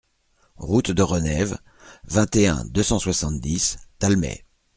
[0.57, 1.59] Route de Renève,
[2.05, 4.43] vingt et un, deux cent soixante-dix Talmay